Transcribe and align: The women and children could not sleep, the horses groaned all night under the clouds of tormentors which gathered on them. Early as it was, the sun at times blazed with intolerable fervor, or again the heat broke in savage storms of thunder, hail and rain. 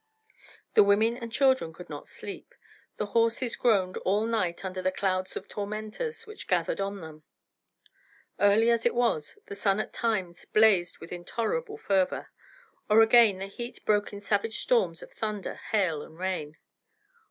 The 0.73 0.83
women 0.83 1.15
and 1.15 1.31
children 1.31 1.71
could 1.73 1.87
not 1.87 2.07
sleep, 2.07 2.55
the 2.97 3.05
horses 3.13 3.55
groaned 3.55 3.97
all 3.97 4.25
night 4.25 4.65
under 4.65 4.81
the 4.81 4.91
clouds 4.91 5.35
of 5.37 5.47
tormentors 5.47 6.25
which 6.25 6.47
gathered 6.47 6.81
on 6.81 7.01
them. 7.01 7.21
Early 8.39 8.71
as 8.71 8.83
it 8.83 8.95
was, 8.95 9.37
the 9.45 9.53
sun 9.53 9.79
at 9.79 9.93
times 9.93 10.45
blazed 10.45 10.97
with 10.97 11.11
intolerable 11.11 11.77
fervor, 11.77 12.31
or 12.89 13.01
again 13.03 13.37
the 13.37 13.45
heat 13.45 13.85
broke 13.85 14.11
in 14.11 14.21
savage 14.21 14.57
storms 14.57 15.03
of 15.03 15.11
thunder, 15.13 15.53
hail 15.69 16.01
and 16.01 16.17
rain. 16.17 16.57